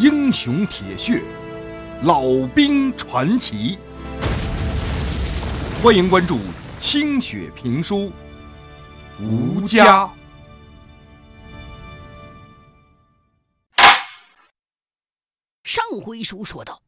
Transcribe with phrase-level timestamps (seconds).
[0.00, 1.20] 英雄铁血，
[2.04, 2.22] 老
[2.54, 3.76] 兵传奇。
[5.82, 6.38] 欢迎关注
[6.78, 8.12] 清雪评书，
[9.20, 10.08] 吴家。
[15.64, 16.80] 上回书说到，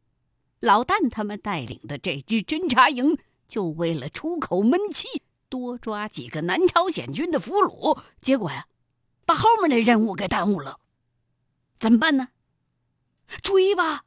[0.61, 3.18] 老旦他们带领的这支侦察营，
[3.48, 5.08] 就为了出口闷气，
[5.48, 8.66] 多抓几个南朝鲜军的俘虏，结果呀，
[9.27, 10.79] 把后面的任务给耽误了。
[11.77, 12.29] 怎么办呢？
[13.42, 14.04] 追吧！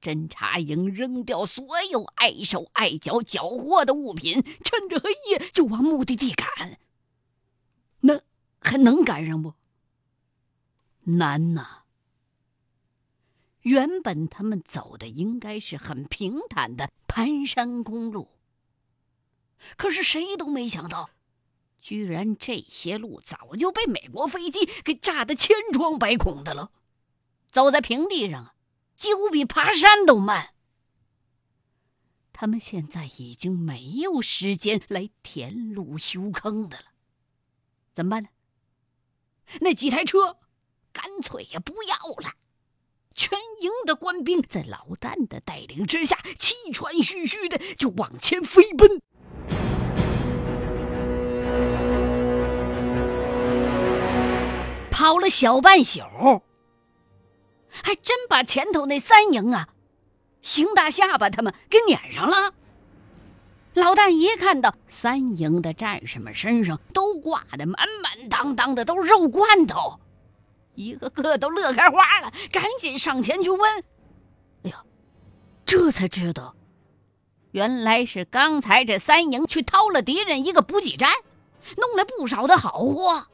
[0.00, 6.78] 侦察营扔掉所有碍手碍脚、缴获的物品，趁着黑夜就往目的地赶。
[8.00, 8.22] 那
[8.60, 9.52] 还能赶上不？
[11.02, 11.82] 难呐！
[13.60, 18.30] 原本他们走的应该是很平坦的盘山公路，
[19.76, 21.10] 可是谁都没想到，
[21.78, 26.72] 居然这些路早就被美国飞机给炸得千疮百孔的了。
[27.50, 28.54] 走在平地上啊，
[28.96, 30.50] 几乎比爬山都慢。
[32.32, 36.84] 他们现在已经没有时间来填路修坑的了，
[37.92, 38.28] 怎么办呢？
[39.60, 40.38] 那几台车，
[40.92, 42.34] 干脆也不要了。
[43.14, 49.02] 全营的官兵在老旦的带领之下，气喘吁吁的就往前飞奔。
[54.90, 56.00] 跑了小半宿，
[57.82, 59.68] 还真把前头那三营啊，
[60.42, 62.52] 邢大下巴他们给撵上了。
[63.74, 70.00] 老旦一看到三营的战士们身上都挂的满满当当的都是肉罐头。
[70.74, 73.84] 一个个都乐开花了，赶紧上前去问
[74.64, 74.82] ：“哎呀，
[75.64, 76.56] 这才知道，
[77.50, 81.10] 原来是刚才这三营去掏了敌人一个补给站，
[81.76, 83.26] 弄了不少的好货。”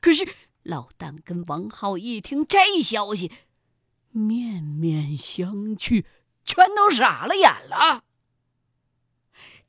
[0.00, 0.26] 可是
[0.66, 3.30] 老旦跟王浩一听这消息，
[4.10, 6.04] 面面相觑，
[6.44, 8.02] 全都傻了眼了。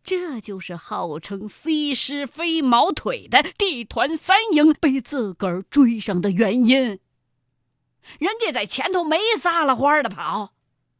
[0.03, 6.99] 这就是号称 “C 师飞毛腿”的地团三营被自个儿追上的原因。
[8.17, 10.53] 人家在前头没撒了欢的跑，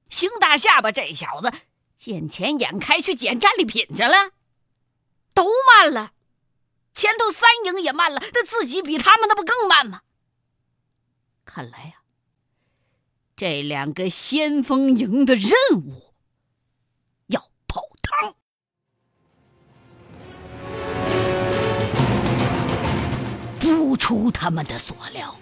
[0.09, 1.51] 邢大下巴这小子
[1.95, 4.31] 见钱眼开去捡战利品去了，
[5.33, 6.11] 都慢了。
[6.97, 10.01] 前头三营也慢了，那自己比他们那不更慢吗？
[11.45, 11.93] 看来呀，
[13.35, 16.15] 这两个先锋营的任务
[17.27, 18.33] 要泡汤。
[23.59, 25.37] 不出他们的所料，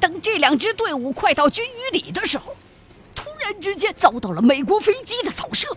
[0.00, 2.56] 等这两支队伍快到军隅里的时候，
[3.14, 5.68] 突然之间遭到了美国飞机的扫射，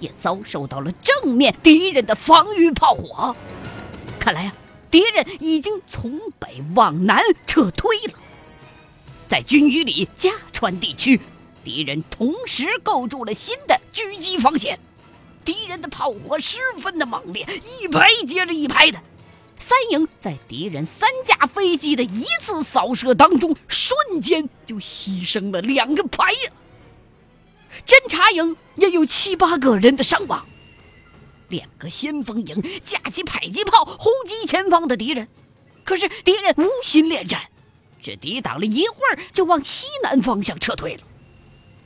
[0.00, 3.36] 也遭受到了正面敌人的防御炮火。
[4.22, 4.54] 看来啊，
[4.88, 8.14] 敌人已经从北往南撤退了。
[9.26, 11.20] 在军隅里、嘉川地区，
[11.64, 14.78] 敌人同时构筑了新的狙击防线，
[15.44, 17.44] 敌人的炮火十分的猛烈，
[17.80, 19.00] 一排接着一排的。
[19.58, 26.52] 三营在敌人三架飞机的一次扫射当中，瞬间就牺牲了两个排呀。
[27.84, 30.46] 侦察营也有七八个人的伤亡。
[31.52, 35.28] 两个先锋营架起迫击炮轰击前方的敌人，
[35.84, 37.42] 可是敌人无心恋战，
[38.00, 41.02] 只抵挡了一会儿就往西南方向撤退了。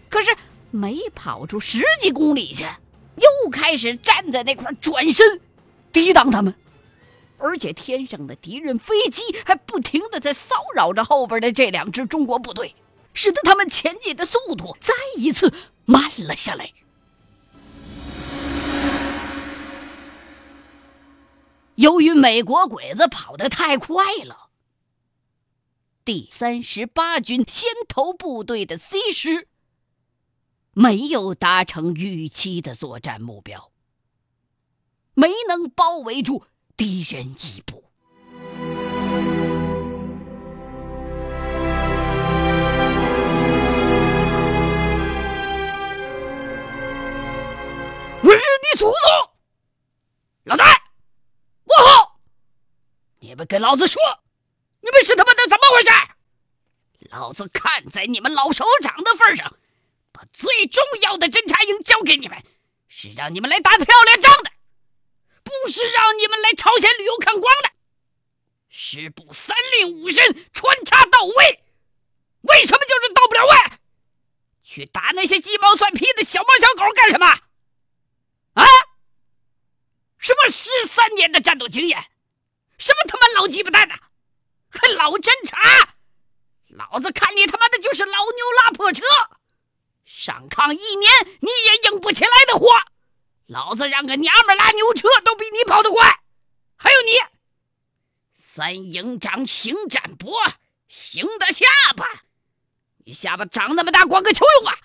[0.08, 0.36] 可是
[0.70, 5.40] 没跑出十几公里去，又开始站在那块转身
[5.92, 6.54] 抵挡他们。
[7.38, 12.72] 而且天上的敌人飞机还不停的在骚扰着后边的这两支中国部队，
[13.12, 15.52] 使得他们前进的速度再一次
[15.84, 16.70] 慢了下来。
[21.76, 24.48] 由于美国鬼子跑得太快了，
[26.06, 29.46] 第三十八军先头部队的 C 师
[30.72, 33.70] 没有达成预期的作战目标，
[35.12, 36.44] 没能包围住。
[36.78, 37.84] 敌人一步，
[48.22, 48.92] 我日你祖宗！
[50.44, 50.75] 老大，
[53.36, 54.00] 你们跟老子说，
[54.80, 55.90] 你们是他妈的怎么回事？
[57.10, 59.54] 老子看在你们老首长的份上，
[60.10, 62.42] 把最重要的侦察营交给你们，
[62.88, 64.50] 是让你们来打漂亮仗的。
[65.44, 67.72] 不是让你们来朝鲜旅游看光的，
[68.70, 71.62] 师部三令五申穿插到位，
[72.40, 73.52] 为什么就是到不了位？
[74.62, 77.26] 去打那些鸡毛蒜皮的小猫小狗干什么？
[78.54, 78.64] 啊？
[80.16, 82.02] 什么十三年的战斗经验？
[82.78, 83.94] 什么他妈老鸡巴蛋的？
[84.70, 85.94] 还老侦察？
[86.68, 89.04] 老子看你他妈的就是老牛拉破车，
[90.04, 92.68] 上炕一年你也硬不起来的货。
[93.46, 96.20] 老子让个娘们拉牛车都比你跑得快。
[96.76, 97.12] 还有你，
[98.34, 100.38] 三营长邢展博，
[100.88, 102.22] 邢的下巴，
[103.04, 104.76] 你下巴长那么大，管个球用啊！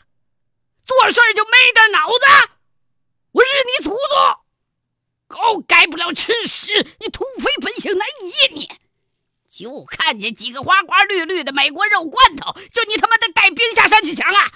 [0.86, 2.26] 做事就没点脑子。
[5.52, 5.58] 我日你祖宗！
[5.58, 8.70] 狗改不了吃屎，你土匪本性难移你。
[9.50, 14.52] 就看见几个花花绿绿的美国肉罐头，就你他妈的带兵下山去抢啊！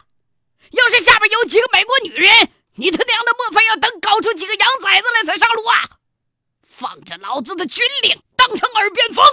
[0.72, 2.32] 要是下边有几个美国女人，
[2.76, 5.90] 你他娘的莫非要等搞出几个洋崽子来才上路啊？
[6.62, 9.26] 放着老子的军令当成耳边风，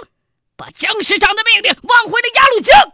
[0.57, 2.93] 把蒋师长的命令忘回了鸭绿江。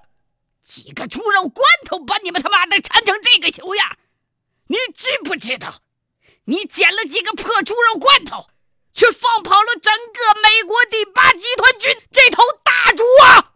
[0.64, 3.98] 几个猪肉罐头把你们他妈的馋成这个熊样，
[4.68, 5.82] 你知不知道？
[6.46, 8.48] 你捡了几个破猪肉罐头，
[8.94, 13.54] 却放跑了整个美国第八集团军这头大猪啊！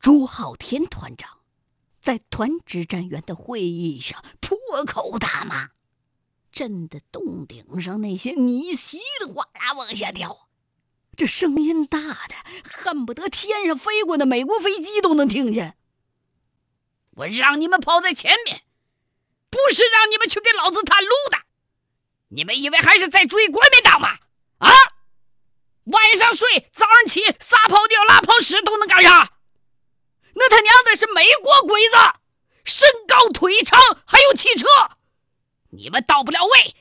[0.00, 1.40] 朱浩天团长
[2.00, 5.70] 在团指战员的会议上破口大骂，
[6.50, 10.48] 震得洞顶上那些泥稀里哗啦往下掉，
[11.16, 12.34] 这声音大的
[12.64, 15.76] 恨不得天上飞过的美国飞机都能听见。
[17.12, 18.62] 我让你们跑在前面。
[19.50, 21.38] 不是让你们去给老子探路的，
[22.28, 24.18] 你们以为还是在追国民党吗？
[24.58, 24.70] 啊，
[25.84, 29.32] 晚上睡，早上起，撒泡尿、拉泡屎都能干啥？
[30.34, 31.96] 那他娘的是美国鬼子，
[32.64, 34.66] 身高腿长，还有汽车，
[35.70, 36.76] 你们到不了位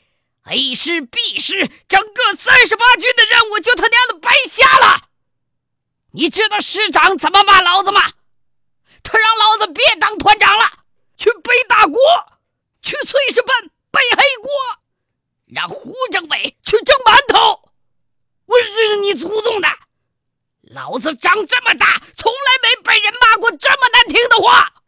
[0.46, 5.10] ，A 师、B 师，整个三十八军的任务就他娘的白瞎了。
[6.12, 8.02] 你知道师长怎么骂老子吗？
[9.02, 10.72] 他让老子别当团长了，
[11.16, 11.98] 去背大锅。
[12.82, 14.52] 去炊事班背黑锅，
[15.48, 17.72] 让胡政委去蒸馒头。
[18.46, 19.68] 我日你祖宗的！
[20.62, 24.84] 老子长这么大，从来没被人骂过这么难听的话。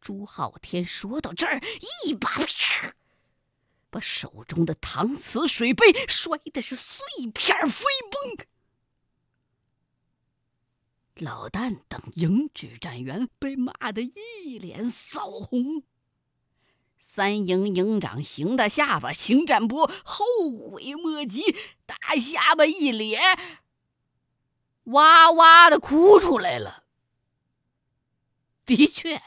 [0.00, 1.60] 朱浩天说到这儿，
[2.04, 2.30] 一把
[3.90, 7.00] 把手中的搪瓷水杯摔的是碎
[7.32, 8.46] 片飞崩。
[11.16, 15.84] 老旦等营指战员被骂得一脸臊红。
[17.14, 20.24] 三营营长邢大下巴邢占波后
[20.72, 21.44] 悔莫及，
[21.86, 23.20] 大下巴一咧，
[24.82, 26.82] 哇哇的哭出来了。
[28.64, 29.22] 的确，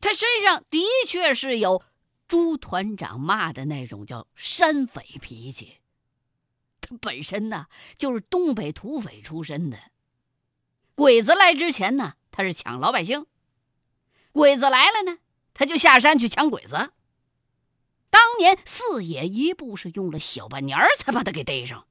[0.00, 1.82] 他身上的确是有
[2.26, 5.80] 朱团长骂的那种叫山匪脾气。
[6.80, 7.66] 他本身呢
[7.98, 9.78] 就是东北土匪出身的，
[10.94, 13.26] 鬼子来之前呢他是抢老百姓，
[14.32, 15.18] 鬼子来了呢。
[15.60, 16.90] 他就下山去抢鬼子。
[18.08, 21.86] 当年四野一步是用了小半年才把他给逮上。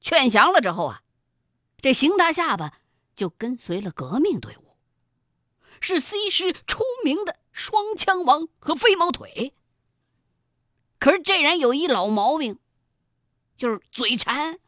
[0.00, 1.02] 劝降了之后啊，
[1.80, 2.80] 这邢大下巴
[3.14, 4.76] 就跟随了革命队伍，
[5.80, 9.54] 是 C 师出名的双枪王和飞毛腿。
[10.98, 12.58] 可是这人有一老毛病，
[13.56, 14.58] 就是嘴馋，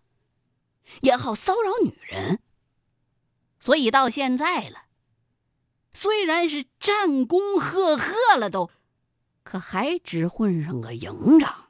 [1.00, 2.38] 也好骚扰女人，
[3.58, 4.84] 所以到现在了。
[5.92, 8.70] 虽然是战功赫赫了，都，
[9.42, 11.66] 可还只混上个营长。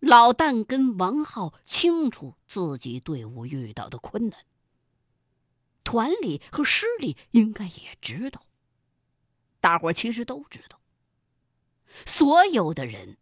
[0.00, 4.40] 老旦跟王浩清楚自己队伍遇到的困难，
[5.82, 8.42] 团里和师里应该也知道。
[9.60, 10.80] 大伙其实都知道，
[12.06, 13.16] 所有的人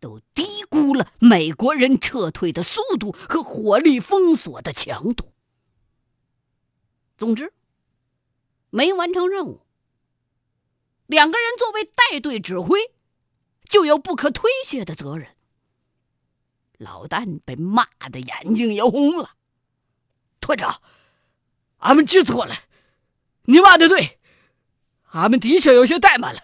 [0.00, 5.32] 都低估了美国人撤退的速度和火力封锁的强度。
[7.16, 7.52] 总之，
[8.70, 9.62] 没完成任务。
[11.06, 12.92] 两个人作为带队指挥，
[13.68, 15.28] 就有不可推卸的责任。
[16.78, 19.30] 老旦被骂的眼睛也红了。
[20.40, 20.82] 团长，
[21.78, 22.54] 俺们知错了，
[23.44, 24.18] 你骂的对，
[25.12, 26.42] 俺们的确有些怠慢了。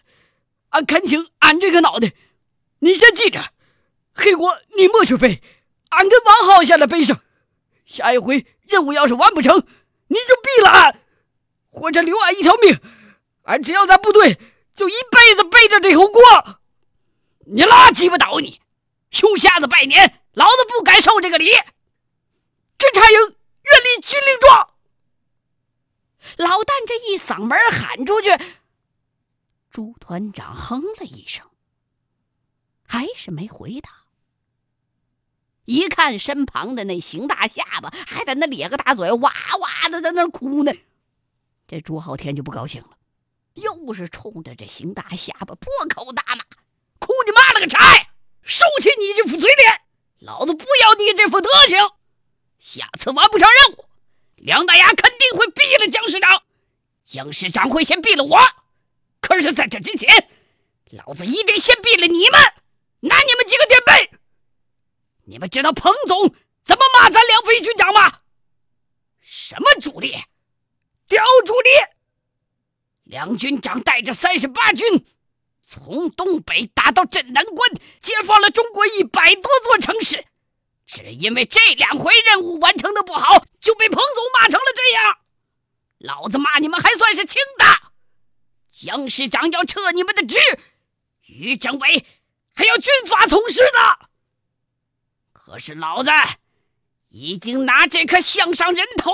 [0.70, 2.14] 俺恳请俺这个脑袋，
[2.78, 3.52] 你先记着，
[4.14, 5.42] 黑锅你莫去背，
[5.90, 7.22] 俺跟王浩下来背上。
[7.84, 9.66] 下一回任务要是完不成。
[10.12, 11.00] 你就毙了俺，
[11.70, 12.78] 或者留俺一条命，
[13.44, 14.38] 俺只要在部队，
[14.74, 16.60] 就一辈子背着这口锅。
[17.46, 18.60] 你拉鸡巴倒你，
[19.10, 21.50] 熊瞎子拜年，老子不敢受这个礼。
[22.76, 24.68] 侦察营愿立军令状。
[26.36, 28.38] 老旦这一嗓门喊出去，
[29.70, 31.48] 朱团长哼了一声，
[32.86, 34.01] 还是没回答。
[35.64, 40.72] 一看身旁的那邢大下巴还在那咧个大嘴，哇哇的在那哭呢，
[41.68, 42.90] 这朱浩天就不高兴了，
[43.54, 46.44] 又是冲着这邢大下巴破口大骂
[46.98, 48.08] ：“哭你妈了个柴！
[48.42, 49.80] 收起你这副嘴脸，
[50.18, 51.78] 老子不要你这副德行！
[52.58, 53.84] 下次完不成任务，
[54.36, 56.42] 梁大牙肯定会毙了姜师长，
[57.04, 58.38] 姜师长会先毙了我。
[59.20, 60.28] 可是，在这之前，
[60.90, 62.40] 老子一定先毙了你们，
[63.00, 64.11] 拿你们几个垫背。
[65.32, 66.28] 你们知道彭总
[66.62, 68.18] 怎么骂咱梁飞军长吗？
[69.22, 70.14] 什么主力？
[71.08, 71.70] 屌主力！
[73.04, 75.06] 梁军长带着三十八军，
[75.66, 77.70] 从东北打到镇南关，
[78.02, 80.22] 解放了中国一百多座城市。
[80.86, 85.16] 只因为这两回任务完成的不好，就被彭总骂成了这样。
[86.00, 87.64] 老子骂你们还算是轻的，
[88.70, 90.36] 姜师长要撤你们的职，
[91.24, 92.04] 于政委
[92.54, 94.01] 还要军法从事呢。
[95.52, 96.10] 可是老子
[97.10, 99.12] 已经拿这颗项上人头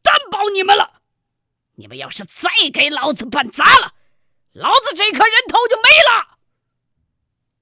[0.00, 1.02] 担保你们了，
[1.74, 3.94] 你们要是再给老子办砸了，
[4.52, 6.38] 老子这颗人头就没了。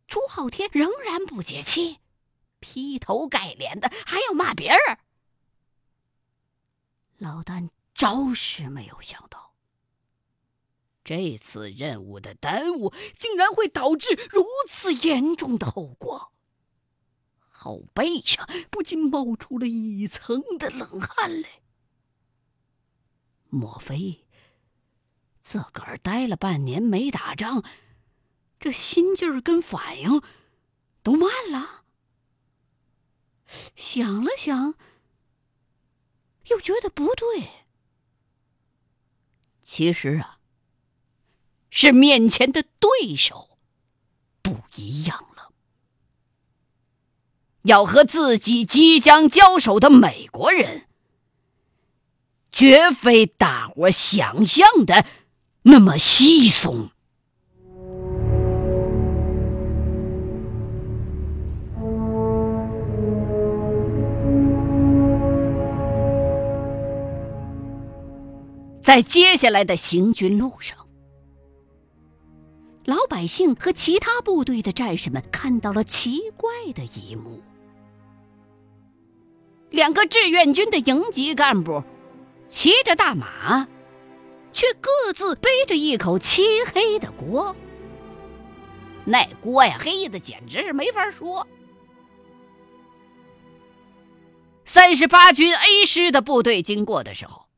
[0.06, 1.98] 朱浩天仍然不解气。
[2.60, 4.98] 劈头盖脸的还要骂别人，
[7.18, 9.54] 老旦着实没有想到，
[11.02, 16.32] 这次任务的耽误竟然会导致如此严重的后果，
[17.64, 21.48] 后背上不禁冒出了一层的冷汗来。
[23.48, 24.26] 莫非
[25.42, 27.64] 自个儿待了半年没打仗，
[28.60, 30.22] 这心劲儿跟反应
[31.02, 31.84] 都慢了？
[33.46, 34.74] 想了想，
[36.48, 37.48] 又觉得不对。
[39.62, 40.38] 其实啊，
[41.70, 43.58] 是面前的对手
[44.42, 45.33] 不一样。
[47.64, 50.82] 要和自己即将交手的美国人，
[52.52, 55.06] 绝非大伙想象的
[55.62, 56.90] 那么稀松。
[68.82, 70.86] 在接下来的行军路上，
[72.84, 77.40] 老百姓和其他部队的战士们看到了奇怪的一幕：
[79.74, 81.82] 两个志愿军的营级干部
[82.48, 83.66] 骑着大马，
[84.52, 87.56] 却各自背着一口漆黑的锅。
[89.04, 91.48] 那锅呀，黑的简直是没法说。
[94.64, 97.48] 三十八军 A 师的部队经过的时候。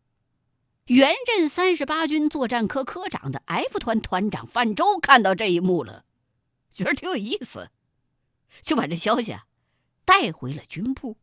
[0.86, 6.04] 原任三十八军作战科科长的 F 团团长范周看到这一幕了，
[6.72, 7.68] 觉得挺有意思，
[8.62, 9.44] 就把这消息啊
[10.06, 11.18] 带回了军部。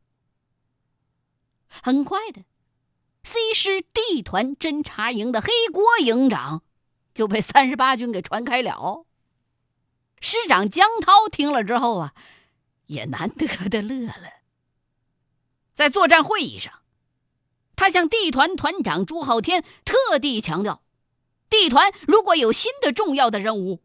[1.82, 2.44] 很快的
[3.24, 6.62] ，C 师 D 团侦察营的黑锅营长
[7.14, 9.06] 就被三十八军给传开了。
[10.20, 12.14] 师长江涛听了之后啊，
[12.86, 14.30] 也难得的乐了。
[15.74, 16.74] 在作战会议上。
[17.76, 20.84] 他向 D 团团长朱浩天特地强调
[21.50, 23.82] ：D 团如果有新的重要的任务，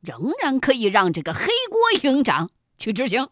[0.00, 3.28] 仍然可以让这个黑锅营长去执行，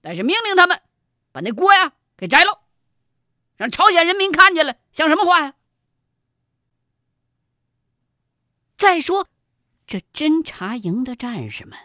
[0.00, 0.82] 但是命令他们
[1.30, 2.61] 把那锅呀给摘了，
[3.62, 5.54] 让朝鲜人民看见了，像什么话呀？
[8.76, 9.28] 再说，
[9.86, 11.78] 这侦察营的战士们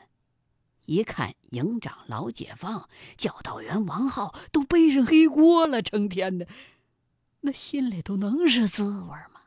[0.85, 6.47] 一看营长老解放、教导员王浩都背上黑锅了，成天的。
[7.41, 9.41] 那心里头能是滋味吗？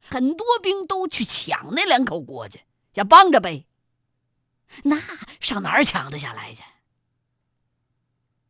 [0.00, 2.60] 很多兵都去抢那两口锅去，
[2.92, 3.66] 想帮着背。
[4.84, 4.96] 那
[5.40, 6.62] 上哪儿抢得下来去？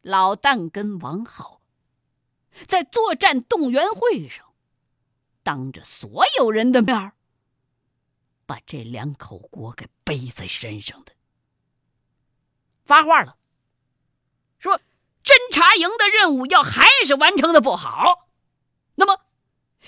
[0.03, 1.60] 老旦跟王浩
[2.67, 4.53] 在作战动员会上，
[5.43, 7.13] 当着所有人的面儿
[8.47, 11.13] 把这两口锅给背在身上的，
[12.85, 13.37] 发话了，
[14.59, 14.81] 说。
[15.23, 18.27] 侦察营的任务要还是完成的不好，
[18.95, 19.21] 那么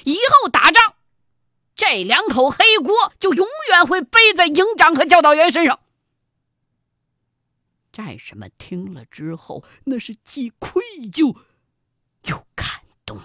[0.04, 0.94] 以后打仗，
[1.74, 5.80] 这两口黑锅就永远会背在营长和教导员身上。
[7.90, 11.34] 战士们听了之后，那是既愧疚
[12.26, 12.66] 又感
[13.04, 13.20] 动，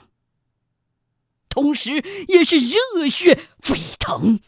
[1.49, 4.39] 同时也是热血沸腾。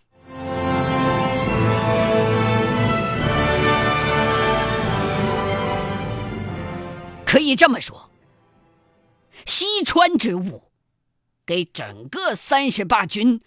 [7.25, 8.09] 可以这么说，
[9.45, 10.71] 西川之误
[11.45, 13.43] 给整个三十八军，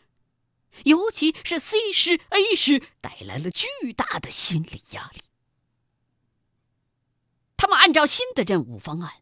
[0.84, 5.20] 尤其是 C 师、A 师带来了巨大的心理压力。
[7.56, 9.12] 他们按照新的任务方案，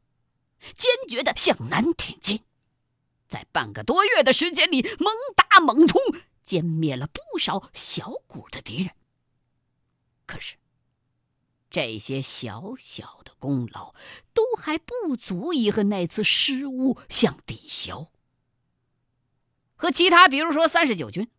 [0.77, 2.43] 坚决的向南挺进，
[3.29, 6.01] 在半个多月的时间里猛打猛冲，
[6.45, 8.93] 歼灭了不少小股的敌人。
[10.27, 10.57] 可是，
[11.71, 13.95] 这些小小的功劳
[14.35, 18.11] 都还不足以和那次失误相抵消。
[19.77, 21.31] 和其他，比如说三十九军、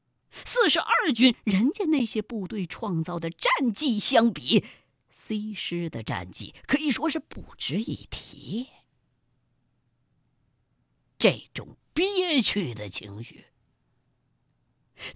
[0.45, 4.65] 四十二军，人家那些部队创造的战绩相比
[5.09, 8.67] ，C 师的战绩可以说是不值一提。
[11.21, 13.45] 这种憋屈的情绪，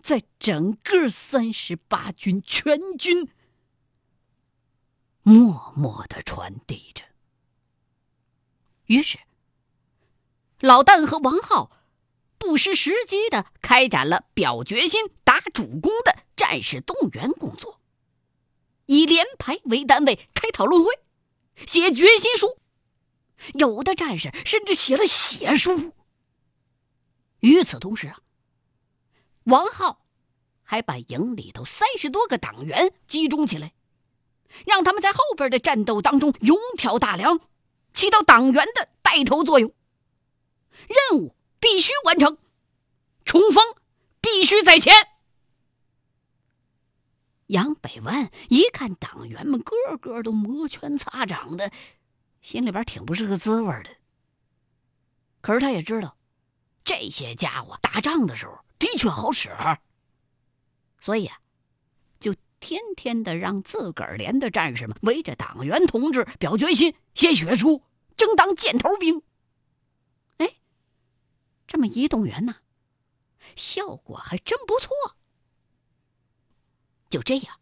[0.04, 3.28] 在整个三十八军全军。
[5.24, 7.04] 默默的传递着。
[8.86, 9.18] 于是，
[10.60, 11.72] 老旦和王浩
[12.38, 17.82] 不失时机的开展了表决心、打主攻的战士动员工作，
[18.86, 20.92] 以连排为单位开讨论会，
[21.66, 22.60] 写决心书，
[23.54, 25.94] 有的战士甚至写了血书。
[27.40, 28.20] 与此同时啊，
[29.44, 30.06] 王浩
[30.64, 33.74] 还把营里头三十多个党员集中起来。
[34.66, 37.42] 让他们在后边的战斗当中勇挑大梁，
[37.94, 39.74] 起到党员的带头作用。
[40.88, 42.38] 任务必须完成，
[43.26, 43.76] 冲锋
[44.22, 44.94] 必须在前。
[47.48, 51.72] 杨百万一看党员们个个都摩拳擦掌的，
[52.46, 53.90] 心里边挺不是个滋味的。
[55.42, 56.16] 可是他也知道，
[56.84, 59.50] 这些家伙打仗的时候的确好使，
[61.00, 61.40] 所以啊。
[62.20, 67.82] 就天天的让自个儿连的战士们围着党员同志表决心、写血书，
[68.16, 69.24] 争当箭头兵。
[70.38, 70.54] 哎，
[71.66, 72.58] 这么一动员呢，
[73.56, 74.92] 效果还真不错。
[77.10, 77.60] 就这样，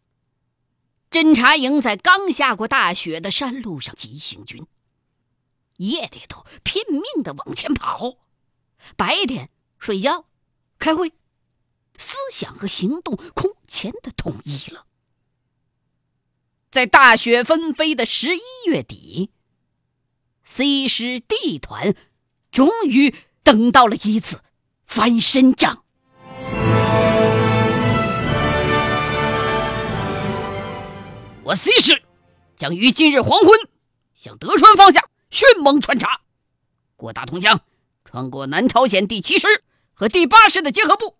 [1.14, 4.66] 侦察营在刚下过大雪的山路上急行军，
[5.76, 8.16] 夜里头拼命的往前跑，
[8.96, 10.26] 白天睡觉、
[10.76, 11.12] 开会，
[11.96, 14.86] 思想和行动空前的统一了。
[16.68, 19.30] 在大雪纷飞的十一月底
[20.44, 21.94] ，C 师 D 团
[22.50, 24.42] 终于等到了一次
[24.84, 25.83] 翻身仗。
[31.44, 32.02] 我 C 师
[32.56, 33.50] 将于今日黄昏
[34.14, 36.22] 向德川方向迅猛穿插，
[36.96, 37.60] 过大同江，
[38.02, 41.16] 穿过南朝鲜第七师和第八师的结合部，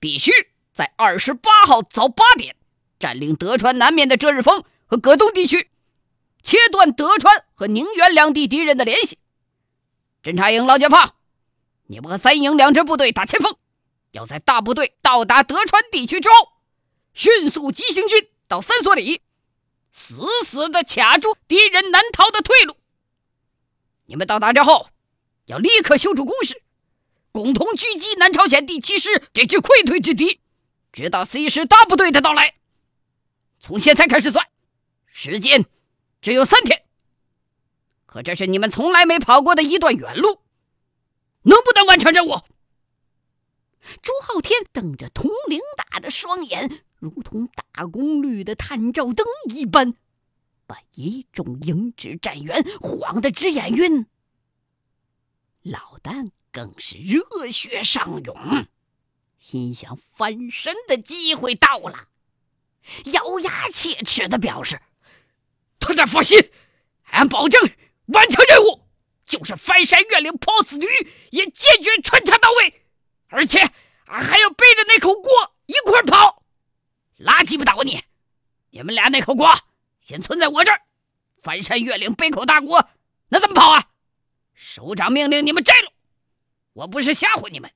[0.00, 0.32] 必须
[0.72, 2.56] 在二十八号早八点。
[2.98, 5.70] 占领德川南面的遮日峰和葛东地区，
[6.42, 9.18] 切断德川和宁远两地敌人的联系。
[10.22, 11.14] 侦察营老解放，
[11.86, 13.54] 你们和三营两支部队打前锋，
[14.12, 16.48] 要在大部队到达德川地区之后，
[17.12, 19.20] 迅速急行军到三所里，
[19.92, 22.74] 死死的卡住敌人难逃的退路。
[24.06, 24.88] 你们到达之后，
[25.44, 26.62] 要立刻修筑工事，
[27.30, 30.40] 共同狙击南朝鲜第七师这支溃退之敌，
[30.92, 32.54] 直到 C 师大部队的到来。
[33.60, 34.46] 从现在开始算，
[35.06, 35.66] 时间
[36.22, 36.84] 只有三天。
[38.06, 40.40] 可这是你们从来没跑过的一段远路，
[41.42, 42.40] 能不能完成任务？
[44.02, 49.94] 朱浩天瞪着铜铃大的双眼，如同大功率的探照灯一般，
[50.66, 54.06] 把一众营职战员晃得直眼晕。
[55.62, 58.66] 老旦更是热血上涌，
[59.38, 62.08] 心想翻身的机会到了。
[63.12, 64.80] 咬牙切齿的表示
[65.78, 66.50] ：“团长放心，
[67.04, 67.60] 俺保证
[68.06, 68.82] 完成任务，
[69.26, 70.86] 就是翻山越岭抛死驴
[71.30, 72.87] 也坚决穿插到位，
[73.28, 73.60] 而且
[74.06, 76.42] 俺还要背着那口锅一块跑。
[77.16, 78.02] 拉鸡巴倒你！
[78.70, 79.48] 你们俩那口锅
[80.00, 80.82] 先存在我这儿，
[81.42, 82.88] 翻山越岭背口大锅，
[83.28, 83.88] 那怎么跑啊？
[84.54, 85.92] 首长命令你们摘了，
[86.72, 87.72] 我不是吓唬你们，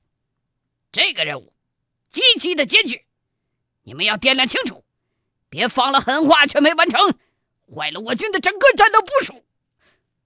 [0.91, 1.53] 这个任务
[2.09, 3.05] 极其的艰巨，
[3.83, 4.83] 你们要掂量清楚。”
[5.49, 7.15] 别放了狠话却没完成，
[7.75, 9.45] 坏了我军的整个战斗部署。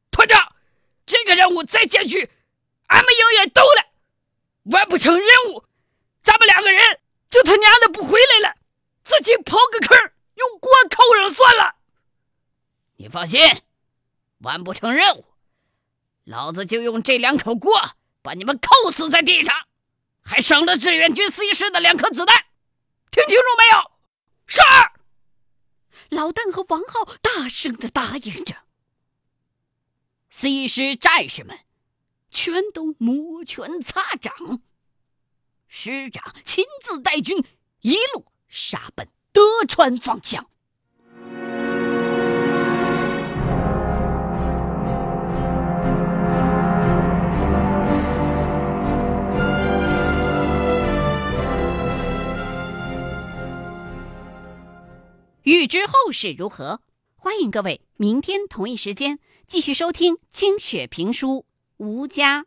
[0.09, 0.55] 团长，
[1.05, 2.29] 这个任务再艰巨，
[2.85, 3.87] 俺们营也斗了，
[4.71, 5.65] 完不成任务，
[6.21, 6.99] 咱们两个人
[7.29, 8.55] 就他娘的不回来了，
[9.03, 11.75] 自己刨个坑，用锅扣上算了。
[12.97, 13.39] 你放心，
[14.39, 15.25] 完不成任务，
[16.23, 19.55] 老子就用这两口锅把你们扣死在地上，
[20.21, 22.45] 还省了志愿军 C 师的两颗子弹。
[23.11, 23.91] 听清楚没有？
[24.45, 24.61] 是。
[26.09, 28.55] 老旦和王浩大声的答应着。
[30.29, 31.59] C 师战士们
[32.29, 34.61] 全都摩拳擦掌，
[35.67, 37.43] 师长亲自带军
[37.81, 40.47] 一路杀奔德川方向。
[55.43, 56.81] 欲知后事如何，
[57.15, 61.45] 欢迎各位明天同一时间继续收听清雪评书
[61.77, 62.43] 《吴家》。